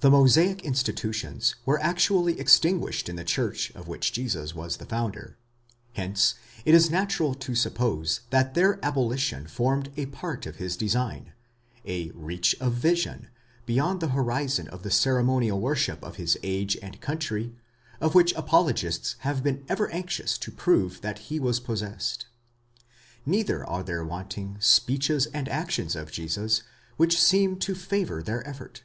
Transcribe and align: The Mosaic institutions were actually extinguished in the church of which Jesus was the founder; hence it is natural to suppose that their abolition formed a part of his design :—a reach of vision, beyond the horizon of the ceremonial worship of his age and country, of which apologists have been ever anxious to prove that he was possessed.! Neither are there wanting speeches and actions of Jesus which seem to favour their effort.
The 0.00 0.10
Mosaic 0.10 0.62
institutions 0.62 1.54
were 1.64 1.80
actually 1.80 2.38
extinguished 2.38 3.08
in 3.08 3.16
the 3.16 3.24
church 3.24 3.70
of 3.70 3.88
which 3.88 4.12
Jesus 4.12 4.54
was 4.54 4.76
the 4.76 4.84
founder; 4.84 5.38
hence 5.94 6.34
it 6.66 6.74
is 6.74 6.90
natural 6.90 7.32
to 7.36 7.54
suppose 7.54 8.20
that 8.28 8.52
their 8.52 8.78
abolition 8.84 9.46
formed 9.46 9.90
a 9.96 10.04
part 10.04 10.44
of 10.44 10.56
his 10.56 10.76
design 10.76 11.32
:—a 11.86 12.10
reach 12.10 12.56
of 12.60 12.74
vision, 12.74 13.28
beyond 13.64 14.00
the 14.02 14.08
horizon 14.10 14.68
of 14.68 14.82
the 14.82 14.90
ceremonial 14.90 15.58
worship 15.58 16.02
of 16.04 16.16
his 16.16 16.36
age 16.42 16.76
and 16.82 17.00
country, 17.00 17.54
of 18.02 18.14
which 18.14 18.34
apologists 18.34 19.14
have 19.20 19.42
been 19.42 19.64
ever 19.66 19.88
anxious 19.88 20.36
to 20.36 20.50
prove 20.52 21.00
that 21.00 21.18
he 21.32 21.40
was 21.40 21.58
possessed.! 21.58 22.26
Neither 23.24 23.64
are 23.64 23.82
there 23.82 24.04
wanting 24.04 24.58
speeches 24.60 25.24
and 25.32 25.48
actions 25.48 25.96
of 25.96 26.12
Jesus 26.12 26.64
which 26.98 27.18
seem 27.18 27.56
to 27.60 27.74
favour 27.74 28.22
their 28.22 28.46
effort. 28.46 28.82